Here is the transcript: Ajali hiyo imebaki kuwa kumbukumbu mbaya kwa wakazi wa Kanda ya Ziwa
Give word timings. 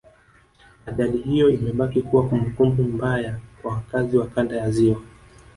Ajali 0.85 1.17
hiyo 1.17 1.49
imebaki 1.49 2.01
kuwa 2.01 2.29
kumbukumbu 2.29 2.83
mbaya 2.83 3.39
kwa 3.61 3.73
wakazi 3.73 4.17
wa 4.17 4.27
Kanda 4.27 4.55
ya 4.55 4.71
Ziwa 4.71 5.01